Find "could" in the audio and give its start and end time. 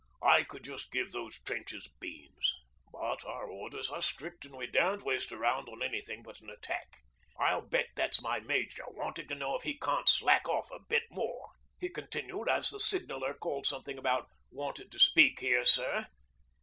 0.45-0.63